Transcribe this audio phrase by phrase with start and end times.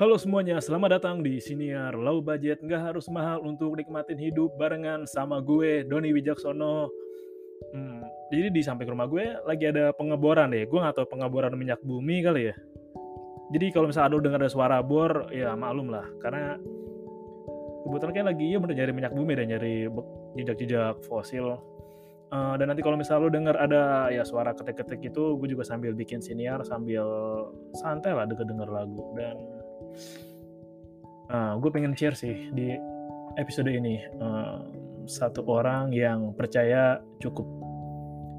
[0.00, 2.64] Halo semuanya, selamat datang di Siniar Low Budget.
[2.64, 6.88] Nggak harus mahal untuk nikmatin hidup barengan sama gue, Doni Wijaksono.
[7.76, 8.00] Hmm,
[8.32, 10.64] jadi di samping rumah gue lagi ada pengeboran deh.
[10.64, 12.56] Gue nggak tahu pengeboran minyak bumi kali ya.
[13.52, 16.08] Jadi kalau misalnya ada dengar ada suara bor, ya maklum lah.
[16.24, 16.56] Karena
[17.84, 19.74] kebetulan kayak lagi ya bener nyari minyak bumi dan nyari
[20.40, 21.60] jejak-jejak fosil.
[22.32, 25.92] Uh, dan nanti kalau misalnya lo dengar ada ya suara ketik-ketik itu, gue juga sambil
[25.92, 27.04] bikin siniar sambil
[27.76, 29.36] santai lah denger-denger lagu dan
[31.32, 32.76] Nah, gue pengen share sih di
[33.40, 34.60] episode ini uh,
[35.08, 37.48] satu orang yang percaya cukup.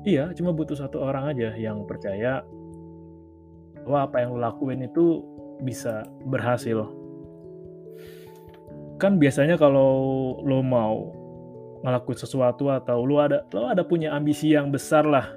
[0.05, 2.43] Iya, cuma butuh satu orang aja yang percaya
[3.83, 5.25] bahwa apa yang lo lakuin itu
[5.63, 6.85] bisa berhasil.
[8.99, 11.11] Kan biasanya kalau lo mau
[11.83, 15.33] ngelakuin sesuatu atau lo ada lo ada punya ambisi yang besar lah.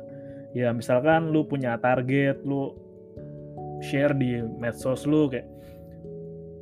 [0.54, 2.74] Ya misalkan lo punya target, lo
[3.82, 5.55] share di medsos lo kayak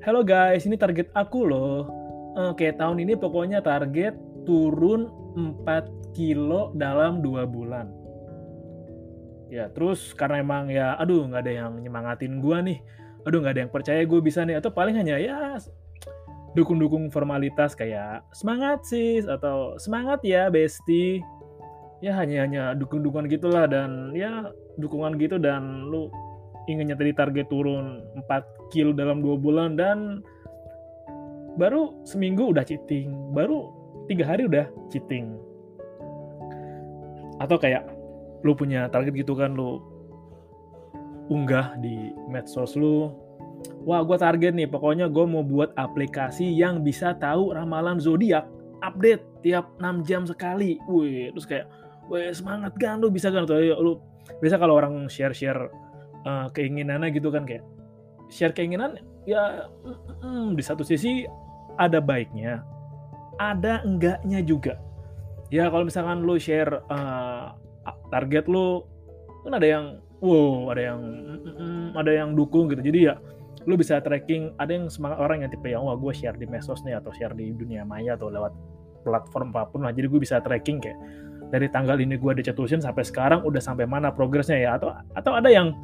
[0.05, 1.89] Halo guys, ini target aku loh.
[2.37, 4.13] Oke, tahun ini pokoknya target
[4.45, 5.65] turun 4
[6.13, 7.89] kilo dalam 2 bulan.
[9.49, 12.79] Ya, terus karena emang ya, aduh nggak ada yang nyemangatin gue nih.
[13.25, 14.61] Aduh nggak ada yang percaya gue bisa nih.
[14.61, 15.57] Atau paling hanya ya
[16.53, 21.25] dukung-dukung formalitas kayak semangat sis atau semangat ya besti.
[22.05, 26.13] Ya hanya hanya dukung-dukungan gitulah dan ya dukungan gitu dan lu
[26.71, 30.25] inginnya tadi target turun 4 kilo dalam dua bulan dan
[31.55, 33.71] baru seminggu udah cheating baru
[34.11, 35.39] tiga hari udah cheating.
[37.41, 37.89] Atau kayak
[38.45, 39.81] lu punya target gitu kan lu
[41.33, 43.09] unggah di medsos lu
[43.89, 48.45] wah gue target nih pokoknya gue mau buat aplikasi yang bisa tahu ramalan zodiak
[48.85, 50.77] update tiap 6 jam sekali.
[50.85, 51.67] Wih terus kayak
[52.13, 53.49] wih semangat kan lu bisa kan?
[53.49, 53.97] Tuh lu
[54.41, 55.69] biasa kalau orang share-share
[56.25, 57.65] uh, keinginannya gitu kan kayak
[58.33, 58.99] share keinginan
[59.29, 59.69] ya
[60.25, 61.29] mm, di satu sisi
[61.79, 62.65] ada baiknya
[63.39, 64.79] ada enggaknya juga.
[65.51, 67.55] Ya kalau misalkan lo share uh,
[68.11, 68.87] target lo
[69.45, 69.85] kan ada yang
[70.25, 71.01] wow ada yang
[71.43, 72.83] mm, ada yang dukung gitu.
[72.83, 73.15] Jadi ya
[73.65, 76.85] lo bisa tracking ada yang semangat orang yang tipe yang wah gue share di medsos
[76.85, 78.53] nih atau share di dunia maya atau lewat
[79.05, 79.93] platform apa pun lah.
[79.93, 80.99] Jadi gue bisa tracking kayak
[81.53, 85.53] dari tanggal ini gue dicetusin sampai sekarang udah sampai mana progresnya ya atau atau ada
[85.53, 85.77] yang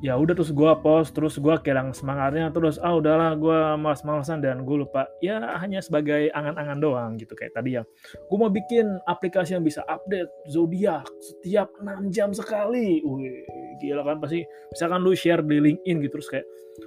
[0.00, 4.64] ya udah terus gue post terus gue kehilangan semangatnya terus ah udahlah gue malas-malasan dan
[4.64, 5.04] gue lupa.
[5.20, 9.84] Ya hanya sebagai angan-angan doang gitu kayak tadi yang gue mau bikin aplikasi yang bisa
[9.92, 13.04] update zodiak setiap 6 jam sekali.
[13.04, 13.44] Wih
[13.84, 14.40] gila kan pasti.
[14.72, 16.46] Misalkan lu share di LinkedIn gitu terus kayak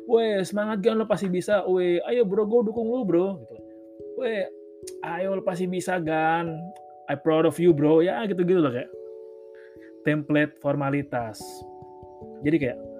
[0.10, 1.62] weh semangat kan lo pasti bisa.
[1.70, 3.38] Weh ayo bro gue dukung lu bro.
[3.46, 3.56] Gitu.
[4.18, 4.42] Weh
[5.06, 6.50] ayo lo pasti bisa kan.
[7.12, 8.02] I proud of you bro.
[8.02, 8.90] Ya gitu gitu loh kayak.
[10.02, 11.38] Template formalitas.
[12.44, 12.93] Jadi kayak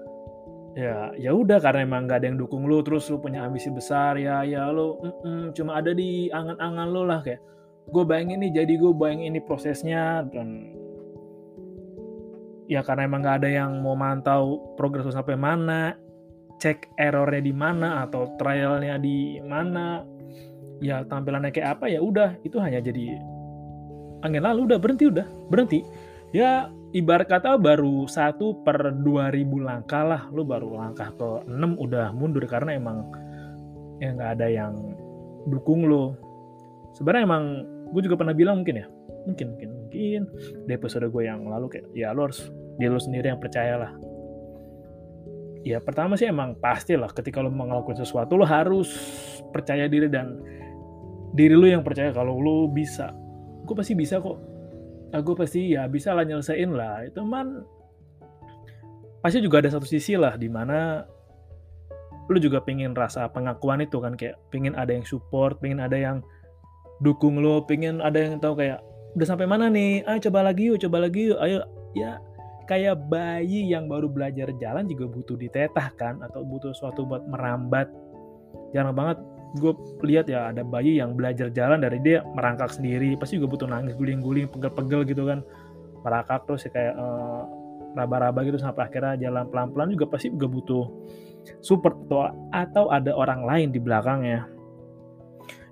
[0.74, 4.18] ya ya udah karena emang gak ada yang dukung lu terus lu punya ambisi besar
[4.18, 7.38] ya ya lu mm -mm, cuma ada di angan-angan lu lah kayak
[7.94, 10.74] gue bayangin nih jadi gue bayangin ini prosesnya dan
[12.66, 15.94] ya karena emang gak ada yang mau mantau progres lu sampai mana
[16.58, 20.02] cek errornya di mana atau trialnya di mana
[20.82, 23.20] ya tampilannya kayak apa ya udah itu hanya jadi
[24.24, 25.84] angin lalu udah berhenti udah berhenti.
[26.34, 30.22] Ya ibarat kata baru satu per 2000 langkah lah.
[30.30, 33.02] Lu baru langkah ke 6 udah mundur karena emang
[33.98, 34.74] ya nggak ada yang
[35.50, 36.16] dukung lo
[36.96, 37.44] sebenarnya emang
[37.94, 38.86] gue juga pernah bilang mungkin ya
[39.28, 40.22] mungkin mungkin mungkin
[40.66, 42.48] di episode gue yang lalu kayak ya lo harus
[42.80, 43.92] dia lo sendiri yang percaya lah.
[45.64, 48.92] Ya pertama sih emang pasti lah ketika lo mau ngelakuin sesuatu lo harus
[49.50, 50.36] percaya diri dan
[51.32, 53.10] diri lo yang percaya kalau lo bisa.
[53.64, 54.53] Gue pasti bisa kok
[55.14, 57.06] aku pasti ya bisa lah nyelesain lah.
[57.06, 57.62] Itu man
[59.22, 61.06] pasti juga ada satu sisi lah di mana
[62.28, 66.18] lu juga pengen rasa pengakuan itu kan kayak pengen ada yang support, pengen ada yang
[67.04, 68.80] dukung lo, pengen ada yang tahu kayak
[69.14, 71.62] udah sampai mana nih, ayo coba lagi yuk, coba lagi yuk, ayo.
[71.94, 72.18] Ya
[72.64, 77.92] kayak bayi yang baru belajar jalan juga butuh ditetah kan atau butuh suatu buat merambat.
[78.72, 79.20] Jarang banget
[79.54, 79.72] gue
[80.02, 83.94] lihat ya ada bayi yang belajar jalan dari dia merangkak sendiri pasti juga butuh nangis
[83.94, 85.46] guling-guling pegel-pegel gitu kan.
[86.02, 87.42] Merangkak terus ya kayak uh,
[87.94, 90.84] raba-raba gitu sampai akhirnya jalan pelan-pelan juga pasti juga butuh
[91.62, 94.50] support atau, atau ada orang lain di belakangnya.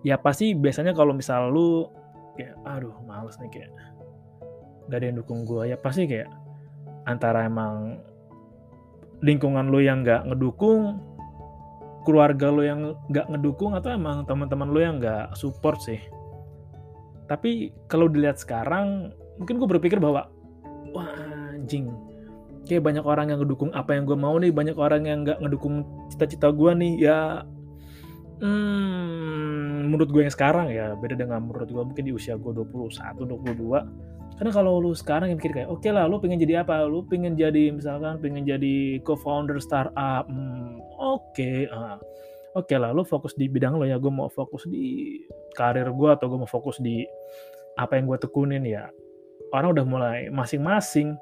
[0.07, 1.87] Ya pasti biasanya kalau misal lu
[2.39, 3.71] kayak aduh males nih kayak
[4.89, 6.27] gak ada yang dukung gue ya pasti kayak
[7.07, 8.03] antara emang
[9.23, 10.99] lingkungan lu yang gak ngedukung
[12.03, 15.99] keluarga lo yang gak ngedukung atau emang teman-teman lo yang gak support sih?
[17.31, 20.29] Tapi kalau dilihat sekarang mungkin gue berpikir bahwa
[20.93, 21.09] wah
[21.55, 21.89] anjing.
[22.69, 25.83] Kayak banyak orang yang ngedukung apa yang gue mau nih banyak orang yang nggak ngedukung
[26.13, 26.95] cita-cita gue nih.
[27.09, 27.19] Ya
[28.43, 33.19] hmm, menurut gue yang sekarang ya beda dengan menurut gue mungkin di usia gue 21
[33.27, 34.02] 22
[34.43, 36.83] karena kalau lu sekarang yang mikir kayak oke okay lah lu pengen jadi apa?
[36.83, 40.27] Lu pengen jadi misalkan pengen jadi co-founder startup.
[40.27, 41.95] Hmm, oke okay, uh,
[42.59, 44.03] oke okay lah lu fokus di bidang lo ya.
[44.03, 45.23] Gue mau fokus di
[45.55, 47.07] karir gue atau gue mau fokus di
[47.79, 48.91] apa yang gue tekunin ya.
[49.55, 51.15] Orang udah mulai masing-masing.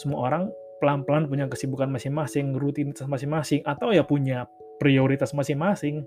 [0.00, 0.48] Semua orang
[0.80, 4.48] pelan-pelan punya kesibukan masing-masing, rutinitas masing-masing, atau ya punya
[4.80, 6.00] prioritas masing-masing.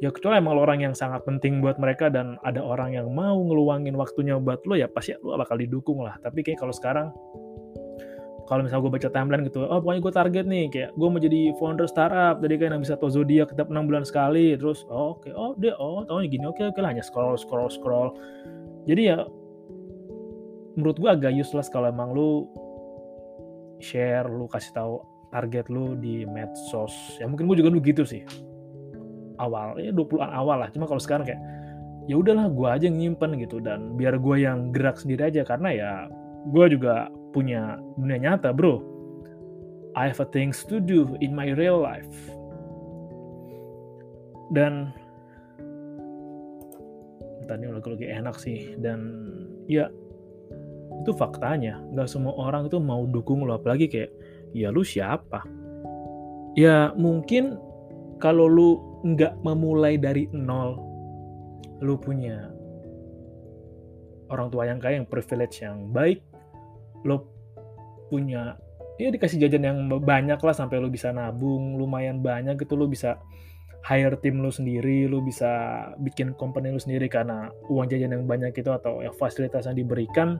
[0.00, 3.36] Ya kecuali emang lo orang yang sangat penting buat mereka dan ada orang yang mau
[3.38, 6.16] ngeluangin waktunya buat lo ya pasti lo bakal didukung lah.
[6.24, 7.12] Tapi kayak kalau sekarang
[8.50, 11.40] kalau misalnya gue baca timeline gitu, oh pokoknya gue target nih, kayak gue mau jadi
[11.56, 15.24] founder startup, jadi kayak yang bisa tau zodiak setiap 6 bulan sekali, terus oh, oke,
[15.24, 18.12] okay, oh dia, oh tahunnya gini, oke okay, oke okay lah, hanya scroll, scroll, scroll.
[18.84, 19.24] Jadi ya,
[20.76, 22.48] menurut gue agak useless kalau emang lu
[23.82, 25.02] share lu kasih tahu
[25.34, 28.22] target lu di medsos ya mungkin gue juga dulu gitu sih
[29.42, 29.74] awal.
[29.82, 30.68] Ya 20-an awal lah.
[30.70, 31.42] Cuma kalau sekarang kayak
[32.06, 33.58] ya udahlah gue aja yang nyimpen gitu.
[33.58, 35.42] Dan biar gue yang gerak sendiri aja.
[35.42, 35.90] Karena ya
[36.54, 38.78] gue juga punya dunia nyata bro.
[39.92, 42.08] I have a things to do in my real life.
[44.54, 44.94] Dan
[47.50, 48.78] tadi lagi enak sih.
[48.78, 49.28] Dan
[49.66, 49.90] ya
[51.02, 51.82] itu faktanya.
[51.92, 53.58] Nggak semua orang itu mau dukung lo.
[53.58, 54.10] Apalagi kayak
[54.56, 55.44] ya lu siapa?
[56.56, 57.56] Ya mungkin
[58.20, 60.78] kalau lu nggak memulai dari nol.
[61.82, 62.50] Lu punya
[64.32, 66.24] orang tua yang kaya yang privilege yang baik
[67.04, 67.28] lo
[68.08, 68.56] punya
[68.96, 72.78] ya dikasih jajan yang banyak lah sampai lo bisa nabung lumayan banyak gitu.
[72.78, 73.18] Lo bisa
[73.82, 78.54] hire tim lo sendiri, lo bisa bikin company lo sendiri karena uang jajan yang banyak
[78.54, 80.38] itu atau ya fasilitas yang diberikan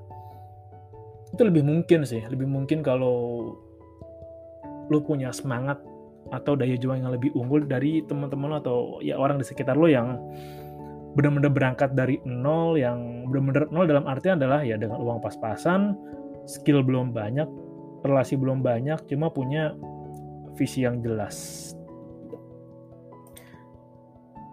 [1.35, 2.23] itu lebih mungkin sih.
[2.23, 3.51] Lebih mungkin kalau
[4.87, 5.83] lo punya semangat
[6.33, 9.87] atau daya juang yang lebih unggul dari teman-teman lo atau ya orang di sekitar lo
[9.87, 10.17] yang
[11.13, 15.93] benar-benar berangkat dari nol yang benar-benar nol dalam artian adalah ya dengan uang pas-pasan
[16.49, 17.47] skill belum banyak
[18.03, 19.77] relasi belum banyak cuma punya
[20.57, 21.71] visi yang jelas.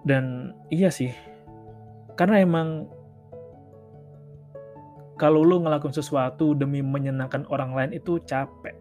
[0.04, 1.12] Dan iya sih
[2.20, 2.88] karena emang
[5.20, 8.76] kalau lu ngelakuin sesuatu demi menyenangkan orang lain itu capek,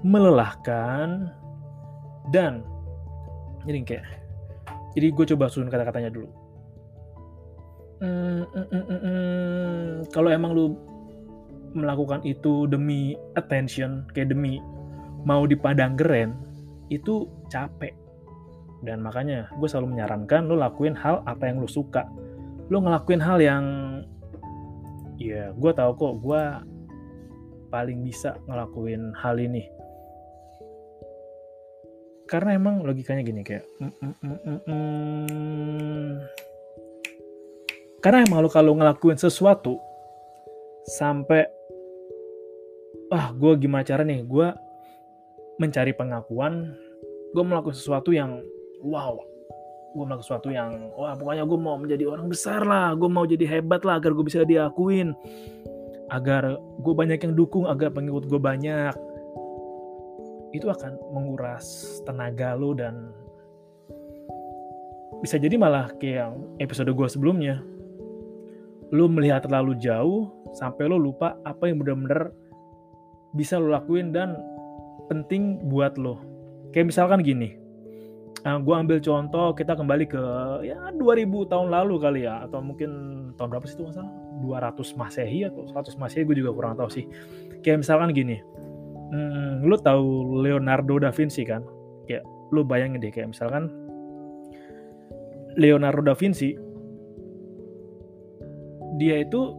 [0.00, 1.28] melelahkan,
[2.34, 2.64] dan
[3.64, 4.04] jadi kayak
[4.96, 6.28] jadi gue coba susun kata-katanya dulu.
[7.98, 9.86] Mm, mm, mm.
[10.14, 10.74] Kalau emang lu
[11.74, 14.62] melakukan itu demi attention, kayak demi
[15.26, 16.34] mau dipandang keren,
[16.88, 17.92] itu capek.
[18.82, 22.06] Dan makanya gue selalu menyarankan lu lakuin hal apa yang lu suka.
[22.70, 23.64] Lu ngelakuin hal yang
[25.18, 26.42] ya gue tahu kok gue
[27.74, 29.66] paling bisa ngelakuin hal ini
[32.28, 36.08] karena emang logikanya gini kayak mm, mm, mm,
[38.04, 39.80] karena emang lo kalau ngelakuin sesuatu
[40.86, 41.48] sampai
[43.08, 44.20] ah gue gimana cara nih?
[44.28, 44.52] Gue
[45.58, 46.78] mencari pengakuan
[47.34, 48.40] gue melakukan sesuatu yang
[48.80, 49.18] wow
[49.92, 53.58] gue melakukan sesuatu yang wah pokoknya gue mau menjadi orang besar lah gue mau jadi
[53.58, 55.12] hebat lah agar gue bisa diakuin
[56.08, 58.94] agar gue banyak yang dukung agar pengikut gue banyak
[60.56, 63.12] itu akan menguras tenaga lo dan
[65.20, 67.60] bisa jadi malah kayak yang episode gue sebelumnya.
[68.88, 72.32] Lo melihat terlalu jauh sampai lo lupa apa yang benar-benar
[73.36, 74.38] bisa lo lakuin dan
[75.12, 76.20] penting buat lo
[76.72, 77.68] kayak misalkan gini
[78.46, 80.22] Nah, gue ambil contoh kita kembali ke
[80.62, 82.90] ya 2000 tahun lalu kali ya atau mungkin
[83.34, 84.08] tahun berapa sih itu masalah
[84.40, 87.04] 200 masehi atau 100 masehi gue juga kurang tahu sih.
[87.66, 88.38] Kayak misalkan gini
[89.12, 91.64] hmm, lu tahu Leonardo da Vinci kan?
[92.08, 93.68] Kayak lu bayangin deh kayak misalkan
[95.58, 96.56] Leonardo da Vinci
[98.98, 99.54] dia itu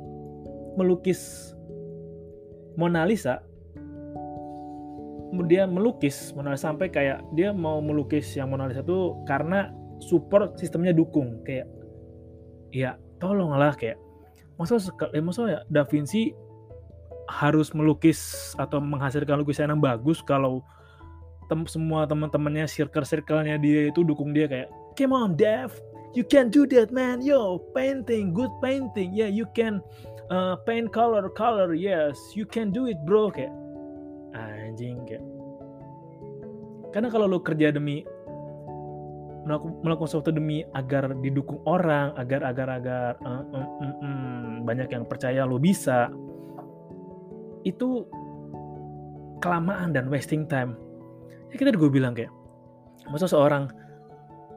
[0.75, 1.51] melukis
[2.75, 3.43] Mona Lisa.
[5.47, 9.71] Dia melukis Mona Lisa sampai kayak dia mau melukis yang Mona Lisa itu karena
[10.03, 11.39] support sistemnya dukung.
[11.47, 11.67] Kayak
[12.75, 13.99] ya tolonglah kayak
[14.59, 14.75] masa
[15.15, 16.35] eh, ya Da Vinci
[17.29, 20.65] harus melukis atau menghasilkan lukisan yang bagus kalau
[21.45, 25.73] tem semua teman-temannya circle-circle-nya dia itu dukung dia kayak come on Dev
[26.13, 27.21] you can do that man.
[27.21, 29.13] Yo painting good painting.
[29.13, 29.81] Yeah you can
[30.33, 31.73] uh, paint color color.
[31.73, 33.29] Yes you can do it bro.
[33.29, 33.53] Kayak
[34.33, 35.23] anjing kayak.
[36.89, 38.01] Karena kalau lo kerja demi
[39.81, 45.09] melakukan sesuatu demi agar didukung orang agar agar agar uh, um, um, um, banyak yang
[45.09, 46.13] percaya lo bisa
[47.63, 48.07] itu
[49.39, 50.75] kelamaan dan wasting time.
[51.49, 52.31] Ya kita gue bilang kayak
[53.09, 53.71] masa seorang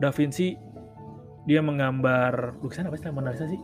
[0.02, 0.58] Da Vinci
[1.46, 3.58] dia menggambar lukisan apa sih Mona Lisa sih?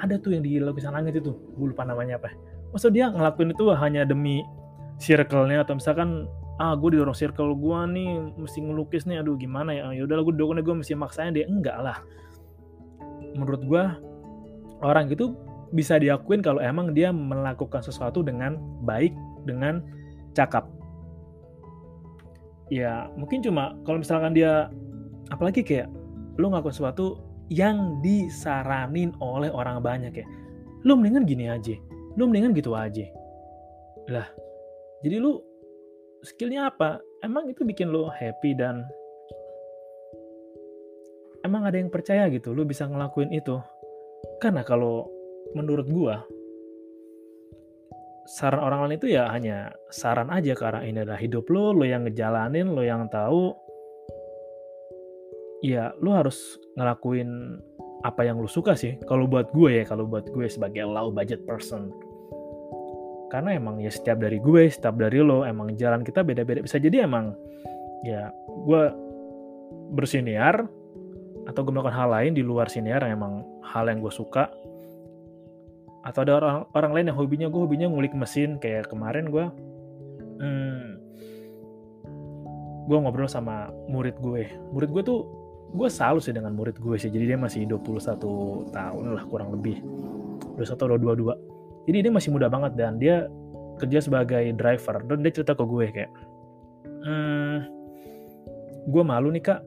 [0.00, 2.32] Ada tuh yang di lukisan langit itu gue lupa namanya apa.
[2.72, 4.40] Masa dia ngelakuin itu hanya demi
[5.00, 6.28] circle-nya atau misalkan
[6.60, 9.92] ah gue didorong circle gue nih mesti ngelukis nih aduh gimana ya?
[9.92, 12.00] Ya udahlah gue didorong gue mesti maksain dia enggak lah.
[13.36, 13.82] Menurut gue
[14.80, 15.36] orang itu
[15.70, 19.14] bisa diakuin kalau emang dia melakukan sesuatu dengan baik,
[19.46, 19.82] dengan
[20.34, 20.66] cakap.
[22.70, 24.70] Ya, mungkin cuma kalau misalkan dia
[25.30, 25.90] apalagi kayak
[26.38, 27.18] lu ngelakuin sesuatu
[27.50, 30.26] yang disaranin oleh orang banyak ya.
[30.86, 31.74] Lu mendingan gini aja.
[32.14, 33.06] Lu mendingan gitu aja.
[34.06, 34.26] Lah,
[35.02, 35.42] jadi lu
[36.22, 37.02] skillnya apa?
[37.26, 38.86] Emang itu bikin lu happy dan
[41.44, 43.58] emang ada yang percaya gitu lu bisa ngelakuin itu.
[44.40, 45.19] Karena kalau
[45.56, 46.24] menurut gua
[48.30, 52.06] saran orang lain itu ya hanya saran aja karena ini adalah hidup lo, lo yang
[52.06, 53.50] ngejalanin, lo yang tahu.
[55.66, 57.58] Ya, lo harus ngelakuin
[58.06, 58.96] apa yang lo suka sih.
[59.04, 61.90] Kalau buat gue ya, kalau buat gue sebagai low budget person.
[63.34, 66.62] Karena emang ya setiap dari gue, setiap dari lo, emang jalan kita beda-beda.
[66.62, 67.34] Bisa jadi emang
[68.06, 68.82] ya gue
[69.92, 70.70] bersiniar
[71.50, 74.48] atau gue melakukan hal lain di luar siniar yang emang hal yang gue suka
[76.00, 78.56] atau ada orang orang lain yang hobinya gue hobinya ngulik mesin.
[78.56, 79.44] Kayak kemarin gue
[80.40, 80.86] hmm,
[82.88, 84.48] gue ngobrol sama murid gue.
[84.72, 85.20] Murid gue tuh
[85.70, 87.12] gue salut sih dengan murid gue sih.
[87.12, 89.80] Jadi dia masih 21 tahun lah kurang lebih.
[90.56, 93.26] 21 atau 22 jadi dia masih muda banget dan dia
[93.80, 95.00] kerja sebagai driver.
[95.02, 96.10] Dan dia cerita ke gue kayak
[97.02, 97.56] hmm,
[98.88, 99.60] gue malu nih kak.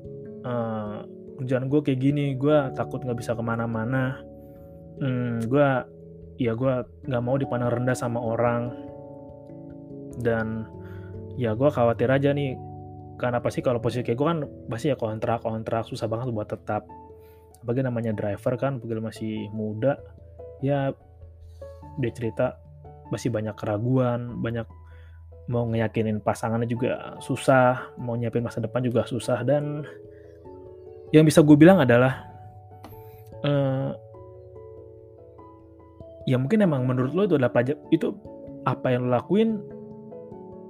[0.44, 1.08] Uh,
[1.42, 2.38] kerjaan gue kayak gini.
[2.38, 4.22] Gue takut nggak bisa ke mana-mana.
[5.02, 5.68] Hmm, gue
[6.42, 6.74] ya gue
[7.06, 8.74] nggak mau dipandang rendah sama orang.
[10.22, 10.70] Dan
[11.38, 12.54] ya gue khawatir aja nih
[13.18, 16.86] karena pasti kalau posisi kayak gue kan pasti ya kontrak kontrak susah banget buat tetap.
[17.64, 19.98] Apalagi namanya driver kan begitu masih muda
[20.60, 20.92] ya
[22.02, 22.58] dia cerita
[23.14, 24.66] masih banyak keraguan banyak
[25.52, 29.42] mau ngeyakinin pasangannya juga susah mau nyiapin masa depan juga susah.
[29.44, 29.84] Dan
[31.14, 32.26] yang bisa gue bilang adalah
[33.46, 33.90] eh,
[36.24, 38.16] ya mungkin emang menurut lo itu adalah pelajar itu
[38.64, 39.60] apa yang lo lakuin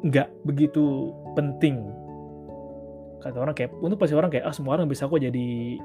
[0.04, 1.80] nggak begitu penting.
[3.24, 5.80] Kata orang kayak untuk pasti orang kayak ah semua orang bisa kok jadi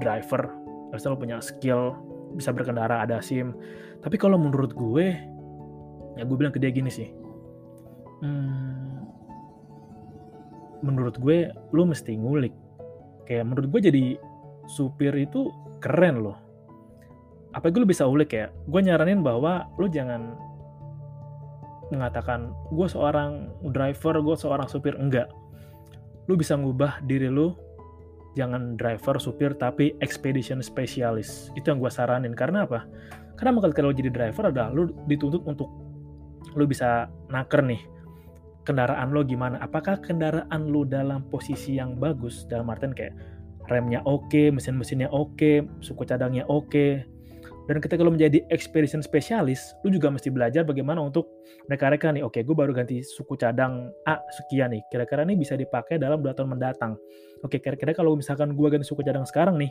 [0.00, 0.48] driver.
[0.88, 1.92] Pasti lo punya skill
[2.32, 3.52] bisa berkendara ada sim.
[4.00, 5.12] Tapi kalau menurut gue
[6.16, 7.12] ya gue bilang ke dia gini sih.
[8.24, 9.04] Hmm,
[10.80, 12.54] menurut gue lo mesti ngulik.
[13.28, 14.04] Kayak menurut gue jadi
[14.64, 15.52] supir itu
[15.84, 16.47] keren loh
[17.56, 20.36] apa gue bisa ulik ya gue nyaranin bahwa lo jangan
[21.88, 24.94] mengatakan gue seorang driver gue seorang supir.
[24.96, 25.32] Enggak.
[26.28, 27.56] Lo bisa ngubah diri lo
[28.36, 31.50] jangan driver supir tapi expedition specialist.
[31.56, 32.36] Itu yang gue saranin.
[32.36, 32.84] Karena apa?
[33.40, 35.68] Karena kalau jadi driver adalah lo dituntut untuk
[36.52, 37.82] lo bisa naker nih
[38.68, 39.56] kendaraan lo gimana?
[39.64, 42.44] Apakah kendaraan lo dalam posisi yang bagus?
[42.44, 43.16] Dalam artian kayak
[43.68, 47.04] remnya oke okay, mesin-mesinnya oke okay, suku cadangnya oke okay,
[47.68, 51.28] dan ketika lo menjadi expedition spesialis, lo juga mesti belajar bagaimana untuk
[51.68, 56.00] mereka-reka nih, oke gue baru ganti suku cadang A sekian nih, kira-kira ini bisa dipakai
[56.00, 56.96] dalam dua tahun mendatang.
[57.44, 59.68] Oke, kira-kira kalau misalkan gue ganti suku cadang sekarang nih,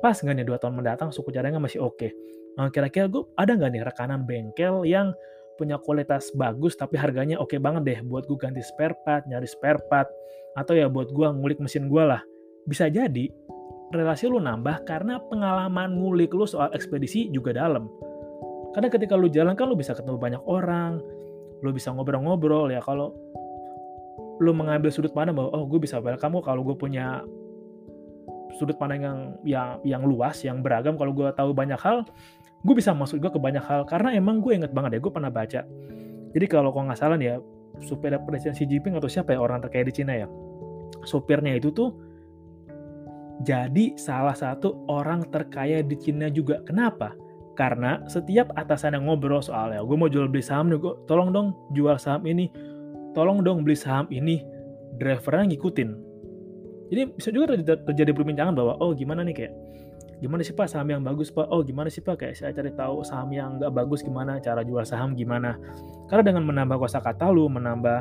[0.00, 2.08] pas nggak nih dua tahun mendatang suku cadangnya masih oke.
[2.56, 5.12] Nah, kira-kira gue ada nggak nih rekanan bengkel yang
[5.60, 9.84] punya kualitas bagus tapi harganya oke banget deh buat gue ganti spare part, nyari spare
[9.92, 10.08] part,
[10.56, 12.24] atau ya buat gue ngulik mesin gue lah.
[12.64, 13.28] Bisa jadi
[13.96, 17.88] relasi lu nambah karena pengalaman ngulik lu soal ekspedisi juga dalam.
[18.76, 21.00] Karena ketika lu jalan kan lu bisa ketemu banyak orang,
[21.64, 22.84] lo bisa ngobrol-ngobrol ya.
[22.84, 23.16] Kalau
[24.36, 27.24] lo mengambil sudut pandang bahwa oh gue bisa welcome kalau gue punya
[28.60, 31.00] sudut pandang yang yang yang luas yang beragam.
[31.00, 32.04] Kalau gue tahu banyak hal
[32.66, 33.88] gue bisa masuk juga ke banyak hal.
[33.88, 35.60] Karena emang gue inget banget ya gue pernah baca.
[36.36, 37.40] Jadi kalau kau nggak salah ya
[37.80, 40.28] supir presiden Xi Jinping atau siapa ya orang terkaya di Cina ya
[41.04, 41.92] supirnya itu tuh
[43.44, 46.64] jadi salah satu orang terkaya di Cina juga.
[46.64, 47.12] Kenapa?
[47.56, 51.56] Karena setiap atasan yang ngobrol soalnya gue mau jual beli saham nih gue tolong dong
[51.72, 52.52] jual saham ini
[53.16, 54.40] tolong dong beli saham ini.
[54.96, 55.90] Drivernya ngikutin.
[56.88, 59.52] Jadi bisa juga terjadi perbincangan bahwa oh gimana nih kayak
[60.24, 61.44] gimana sih pak saham yang bagus pak?
[61.52, 62.24] Oh gimana sih pak?
[62.24, 65.60] Kayak saya cari tahu saham yang nggak bagus gimana cara jual saham gimana?
[66.08, 68.00] Karena dengan menambah kosakata lu menambah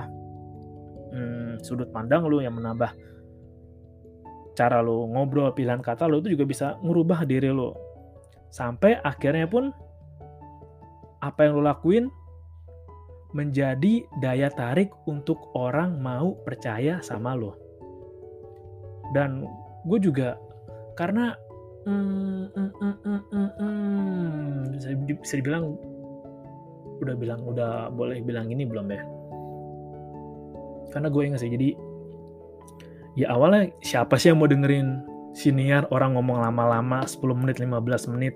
[1.11, 2.91] hmm, sudut pandang lu yang menambah
[4.55, 7.75] cara lu ngobrol pilihan kata lu itu juga bisa ngerubah diri lu
[8.55, 9.75] sampai akhirnya pun
[11.19, 12.05] apa yang lu lakuin
[13.35, 17.59] menjadi daya tarik untuk orang mau percaya sama lo.
[19.12, 19.43] Dan
[19.83, 20.39] gue juga
[20.95, 21.35] karena
[21.83, 25.75] mm, mm, mm, mm, mm, mm, bisa dibilang
[27.03, 29.03] udah bilang udah boleh bilang ini belum ya?
[30.95, 31.75] Karena gue ingat sih jadi
[33.15, 35.03] ya awalnya siapa sih yang mau dengerin
[35.36, 38.36] siniar orang ngomong lama-lama 10 menit 15 menit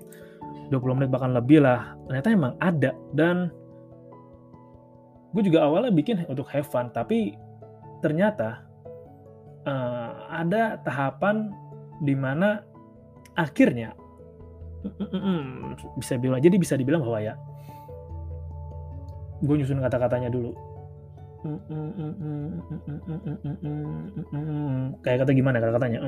[0.70, 1.98] 20 menit bahkan lebih lah.
[2.06, 2.94] Ternyata emang ada.
[3.10, 3.50] Dan
[5.34, 7.38] gue juga awalnya bikin untuk have fun tapi
[8.02, 8.66] ternyata
[9.62, 11.54] uh, ada tahapan
[12.02, 12.66] di mana
[13.38, 13.94] akhirnya
[16.00, 17.34] bisa bilang jadi bisa dibilang bahwa ya
[19.44, 20.50] gue nyusun kata-katanya dulu
[25.00, 25.98] kayak kata gimana kata-katanya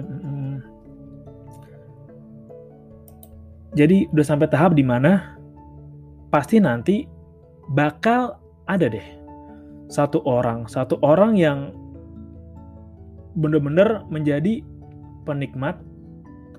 [3.73, 5.41] jadi udah sampai tahap di mana
[6.29, 7.09] pasti nanti
[7.73, 8.37] bakal
[8.69, 9.23] ada deh
[9.93, 11.77] satu orang, satu orang yang
[13.37, 14.65] bener-bener menjadi
[15.29, 15.77] penikmat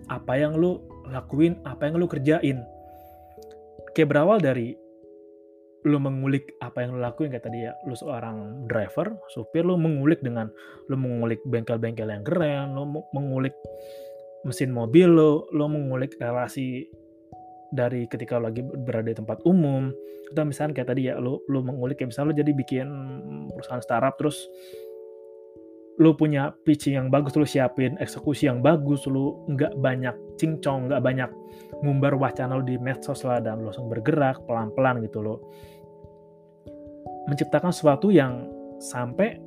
[0.06, 0.78] apa yang lu
[1.10, 2.62] lakuin, apa yang lu kerjain.
[3.98, 4.78] Kayak berawal dari
[5.84, 10.24] lu mengulik apa yang lu lakuin kayak tadi ya, lu seorang driver, supir, lu mengulik
[10.24, 10.48] dengan
[10.88, 13.56] lu mengulik bengkel-bengkel yang keren, lu mengulik
[14.48, 16.88] mesin mobil lu, lu mengulik relasi
[17.74, 19.92] dari ketika lo lagi berada di tempat umum.
[20.32, 22.88] Atau misalnya kayak tadi ya lo lo mengulik kayak misalnya lo jadi bikin
[23.54, 24.50] perusahaan startup terus
[26.02, 31.02] lo punya pitching yang bagus lo siapin eksekusi yang bagus lo nggak banyak cincong nggak
[31.06, 31.30] banyak
[31.86, 35.36] ngumbar wacana lo di medsos lah dan lo langsung bergerak pelan-pelan gitu lo
[37.30, 38.48] menciptakan sesuatu yang
[38.84, 39.40] sampai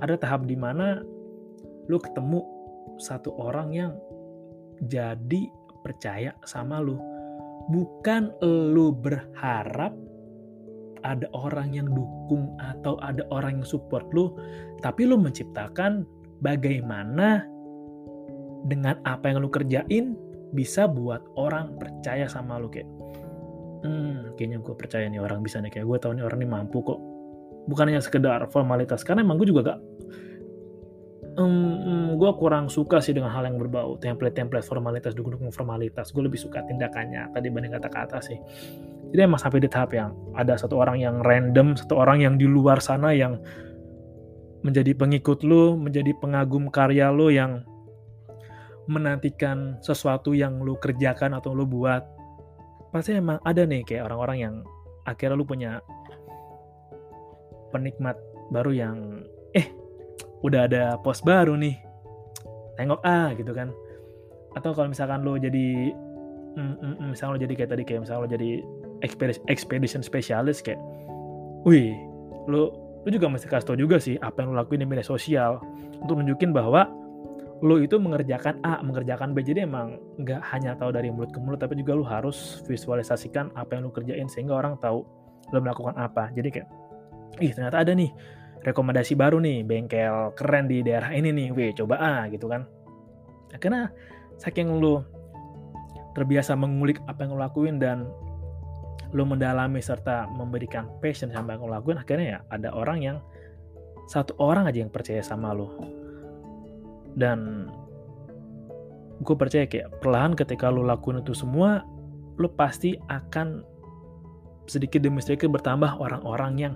[0.00, 1.02] ada tahap di mana
[1.88, 2.40] lo ketemu
[3.00, 3.92] satu orang yang
[4.86, 5.48] jadi
[5.84, 7.00] percaya sama lo
[7.68, 9.92] bukan lu berharap
[11.06, 14.34] ada orang yang dukung atau ada orang yang support lu,
[14.82, 16.02] tapi lu menciptakan
[16.42, 17.46] bagaimana
[18.66, 20.18] dengan apa yang lu kerjain
[20.56, 22.88] bisa buat orang percaya sama lu kayak
[23.84, 25.70] hmm kayaknya gue percaya nih orang bisa nih.
[25.70, 27.00] Kayak gue tahu nih orang ini mampu kok.
[27.68, 29.80] Bukan hanya sekedar formalitas karena emang gue juga gak
[31.38, 36.10] um, gue kurang suka sih dengan hal yang berbau template-template formalitas dukung-dukung formalitas.
[36.10, 38.36] Gue lebih suka tindakannya tadi banding kata-kata sih.
[39.14, 42.44] Jadi emang sampai di tahap yang ada satu orang yang random satu orang yang di
[42.44, 43.40] luar sana yang
[44.60, 47.62] menjadi pengikut lo menjadi pengagum karya lo yang
[48.90, 52.04] menantikan sesuatu yang lo kerjakan atau lo buat
[52.88, 54.54] pasti emang ada nih kayak orang-orang yang
[55.04, 55.72] akhirnya lo punya
[57.72, 58.16] penikmat
[58.48, 58.96] baru yang
[59.52, 59.68] eh
[60.44, 61.76] udah ada post baru nih.
[62.80, 63.72] Tengok ah gitu kan.
[64.56, 65.92] Atau kalau misalkan lo jadi
[66.56, 68.50] mm, mm, mm, misalnya lo jadi kayak tadi kayak misalnya lo jadi
[69.04, 70.80] expedition, expedition specialist kayak
[71.68, 71.94] wih
[72.48, 72.72] lo
[73.04, 75.62] lo juga mesti kasih tau juga sih apa yang lo lakuin di media sosial
[76.02, 76.88] untuk nunjukin bahwa
[77.58, 79.42] lo itu mengerjakan A, mengerjakan B.
[79.42, 83.78] Jadi emang nggak hanya tahu dari mulut ke mulut, tapi juga lo harus visualisasikan apa
[83.78, 85.02] yang lo kerjain sehingga orang tahu
[85.50, 86.30] lo melakukan apa.
[86.34, 86.68] Jadi kayak,
[87.42, 88.10] ih ternyata ada nih
[88.62, 92.66] rekomendasi baru nih bengkel keren di daerah ini nih weh coba ah gitu kan
[93.58, 93.88] karena
[94.38, 95.02] saking lu
[96.12, 98.10] terbiasa mengulik apa yang lu lakuin dan
[99.14, 103.16] lu mendalami serta memberikan passion sama yang lu lakuin akhirnya ya ada orang yang
[104.10, 105.70] satu orang aja yang percaya sama lu
[107.18, 107.66] dan
[109.18, 111.82] gue percaya kayak perlahan ketika lu lakuin itu semua
[112.38, 113.66] lu pasti akan
[114.70, 116.74] sedikit demi sedikit bertambah orang-orang yang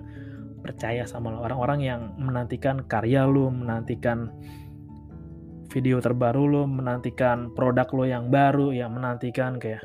[0.59, 4.31] percaya sama orang-orang yang menantikan karya lo, menantikan
[5.71, 9.83] video terbaru lo, menantikan produk lo yang baru, yang menantikan kayak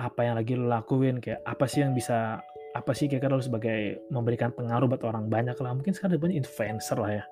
[0.00, 2.40] apa yang lagi lo lakuin, kayak apa sih yang bisa
[2.74, 5.72] apa sih kira-kira lu sebagai memberikan pengaruh buat orang banyak lah.
[5.76, 7.24] Mungkin sekarang banyak influencer lah ya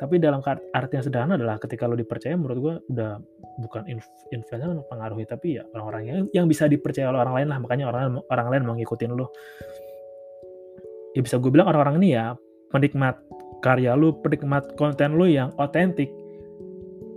[0.00, 0.40] tapi dalam
[0.72, 3.20] arti yang sederhana adalah ketika lo dipercaya menurut gue udah
[3.60, 3.84] bukan
[4.32, 7.58] influencer mempengaruhi tapi ya orang-orang yang, yang bisa dipercaya oleh orang lain lah.
[7.60, 9.28] Makanya orang orang lain mau ngikutin lo.
[11.12, 12.32] Ya bisa gue bilang orang-orang ini ya
[12.72, 13.20] penikmat
[13.60, 16.08] karya lo penikmat konten lo yang otentik.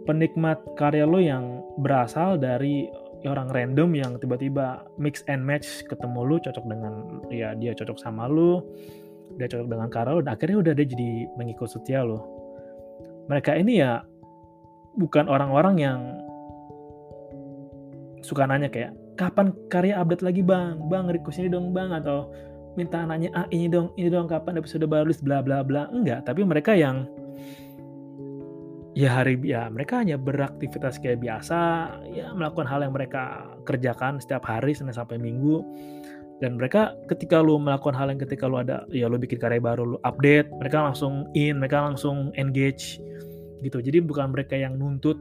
[0.03, 2.91] Penikmat karya lo yang berasal dari
[3.23, 8.27] orang random yang tiba-tiba mix and match ketemu lu cocok dengan ya dia cocok sama
[8.27, 8.59] lu
[9.39, 12.32] dia cocok dengan karya lu akhirnya udah dia jadi mengikut setia lo
[13.27, 14.03] mereka ini ya
[14.99, 15.99] bukan orang-orang yang
[18.23, 20.79] suka nanya kayak kapan karya update lagi bang?
[20.88, 22.31] Bang request ini dong bang atau
[22.73, 25.91] minta nanya ah ini dong ini dong kapan episode baru list bla bla bla.
[25.91, 27.05] Enggak tapi mereka yang
[28.93, 34.45] ya hari ya mereka hanya beraktivitas kayak biasa ya melakukan hal yang mereka kerjakan setiap
[34.45, 35.65] hari senin sampai minggu
[36.43, 39.95] dan mereka ketika lu melakukan hal yang ketika lu ada ya lu bikin karya baru
[39.95, 42.99] lu update mereka langsung in mereka langsung engage
[43.63, 43.79] gitu.
[43.79, 45.15] Jadi bukan mereka yang nuntut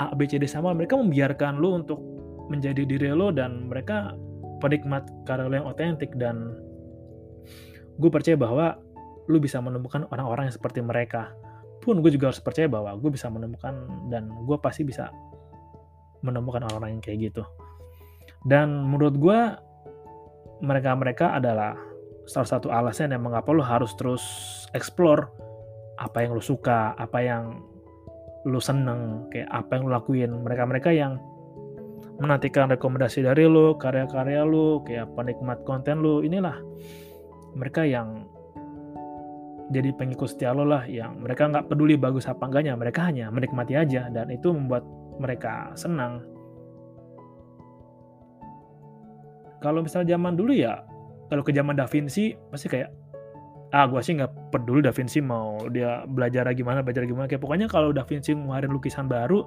[0.00, 2.00] A B C D sama mereka membiarkan lo untuk
[2.48, 4.16] menjadi diri lo dan mereka
[4.64, 6.16] penikmat karya lo yang otentik.
[6.16, 6.56] Dan
[8.00, 8.80] gue percaya bahwa
[9.28, 11.28] lu bisa menemukan orang-orang yang seperti mereka.
[11.84, 13.74] Pun gue juga harus percaya bahwa gue bisa menemukan
[14.08, 15.12] dan gue pasti bisa
[16.24, 17.44] menemukan orang-orang yang kayak gitu.
[18.48, 19.40] Dan menurut gue
[20.60, 21.78] mereka-mereka adalah
[22.28, 24.22] salah satu alasan yang mengapa lo harus terus
[24.76, 25.32] explore
[25.98, 27.58] apa yang lo suka, apa yang
[28.46, 30.30] lo seneng, kayak apa yang lo lakuin.
[30.44, 31.18] Mereka-mereka yang
[32.18, 36.58] menantikan rekomendasi dari lo, karya-karya lo, kayak penikmat konten lo, inilah
[37.54, 38.26] mereka yang
[39.68, 43.76] jadi pengikut setia lo lah, yang mereka nggak peduli bagus apa enggaknya, mereka hanya menikmati
[43.76, 44.82] aja, dan itu membuat
[45.18, 46.24] mereka senang.
[49.58, 50.82] Kalau misalnya zaman dulu ya,
[51.28, 52.88] kalau ke zaman Da Vinci, pasti kayak
[53.68, 57.28] ah gue sih nggak peduli Da Vinci mau dia belajar gimana belajar gimana.
[57.28, 59.44] Kayak pokoknya kalau Da Vinci ngeluarin lukisan baru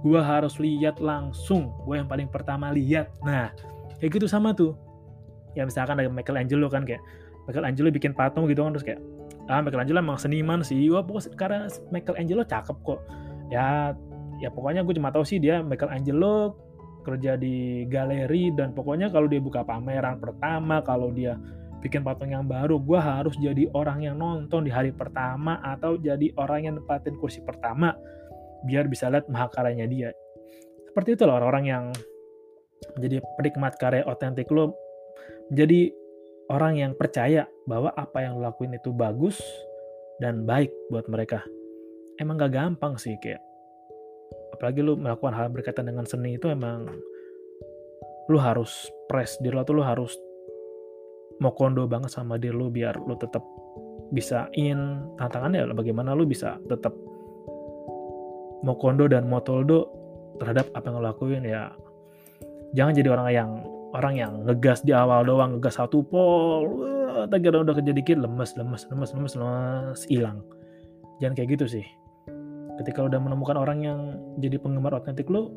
[0.00, 3.12] gue harus lihat langsung gue yang paling pertama lihat.
[3.22, 3.52] Nah
[4.02, 4.74] kayak gitu sama tuh.
[5.54, 7.02] Ya misalkan ada Michelangelo kan kayak
[7.46, 9.00] Michelangelo bikin patung gitu kan terus kayak
[9.46, 10.90] ah Michelangelo emang seniman sih.
[10.90, 11.58] Wah pokoknya karena
[11.94, 13.00] Michelangelo cakep kok.
[13.54, 13.94] Ya
[14.40, 16.56] ya pokoknya gue cuma tahu sih dia Michelangelo
[17.02, 21.36] kerja di galeri dan pokoknya kalau dia buka pameran pertama kalau dia
[21.80, 26.28] bikin patung yang baru, gue harus jadi orang yang nonton di hari pertama atau jadi
[26.36, 27.96] orang yang nempatin kursi pertama
[28.68, 30.12] biar bisa lihat mahakaryanya dia.
[30.92, 31.84] Seperti itu loh orang-orang yang
[32.96, 34.76] menjadi penikmat karya otentik lo,
[35.48, 35.88] menjadi
[36.52, 39.40] orang yang percaya bahwa apa yang lo lakuin itu bagus
[40.20, 41.40] dan baik buat mereka.
[42.20, 43.40] Emang gak gampang sih kayak
[44.60, 46.84] apalagi lo melakukan hal berkaitan dengan seni itu emang
[48.28, 50.20] lo harus press diri lo tuh lo harus
[51.40, 53.40] mau kondo banget sama diri lu biar lu tetap
[54.12, 56.92] bisa in tantangannya adalah bagaimana lu bisa tetap
[58.60, 59.88] mau kondo dan mau toldo
[60.36, 61.42] terhadap apa yang lo lakuin.
[61.48, 61.72] Ya
[62.76, 63.50] jangan jadi orang yang
[63.96, 66.84] orang yang ngegas di awal doang ngegas satu pol
[67.32, 70.44] tapi udah kerja dikit lemes lemes lemes lemes lemes hilang.
[71.24, 71.86] Jangan kayak gitu sih
[72.80, 74.00] ketika lo udah menemukan orang yang
[74.40, 75.52] jadi penggemar otentik lo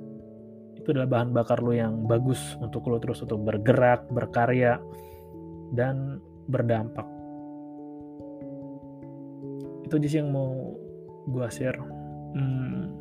[0.76, 4.84] itu adalah bahan bakar lo yang bagus untuk lo terus untuk bergerak berkarya
[5.72, 6.20] dan
[6.52, 7.08] berdampak.
[9.88, 10.76] Itu aja sih yang mau
[11.24, 11.80] gue share.
[12.36, 12.92] Hmm,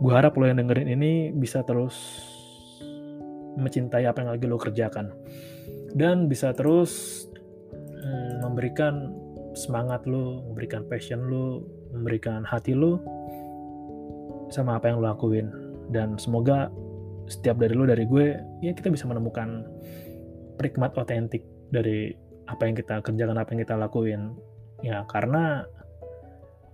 [0.00, 2.24] gue harap lo yang dengerin ini bisa terus
[3.60, 5.12] mencintai apa yang lagi lo kerjakan
[5.92, 7.26] dan bisa terus
[7.76, 9.12] hmm, memberikan
[9.52, 13.19] semangat lo, memberikan passion lo, memberikan hati lo
[14.50, 15.48] sama apa yang lo lakuin.
[15.90, 16.70] Dan semoga
[17.30, 19.66] setiap dari lo dari gue ya kita bisa menemukan
[20.58, 22.10] penikmat otentik dari
[22.50, 24.34] apa yang kita kerjakan apa yang kita lakuin.
[24.82, 25.64] Ya karena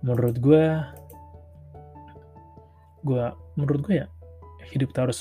[0.01, 0.65] menurut gue
[3.05, 4.07] gue menurut gue ya
[4.73, 5.19] hidup itu harus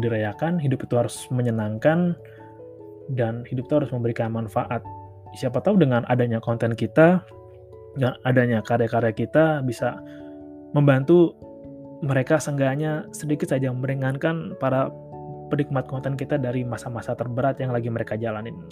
[0.00, 2.14] dirayakan hidup itu harus menyenangkan
[3.12, 4.80] dan hidup itu harus memberikan manfaat.
[5.34, 7.26] Siapa tahu dengan adanya konten kita
[7.98, 9.98] dan adanya karya-karya kita bisa
[10.74, 11.34] membantu
[12.04, 14.92] mereka seenggaknya sedikit saja meringankan para
[15.48, 18.54] penikmat konten kita dari masa-masa terberat yang lagi mereka jalanin.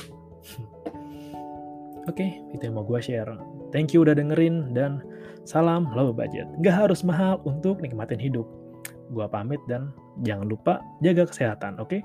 [2.10, 3.30] Oke, okay, itu yang mau gue share.
[3.70, 5.00] Thank you udah dengerin dan
[5.46, 6.50] salam low budget.
[6.60, 8.44] Gak harus mahal untuk nikmatin hidup.
[9.14, 9.94] Gue pamit dan
[10.26, 11.94] jangan lupa jaga kesehatan, oke?
[11.94, 12.00] Okay?